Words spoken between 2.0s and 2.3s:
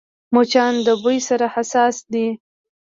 دي